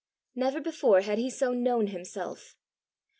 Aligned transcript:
Never 0.33 0.59
before 0.59 1.01
had 1.01 1.19
he 1.19 1.29
so 1.29 1.53
known 1.53 1.85
himself! 1.85 2.55